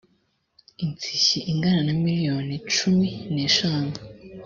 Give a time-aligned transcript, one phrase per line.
[0.85, 3.93] insishyi ingana na miliyoni cumi n eshanu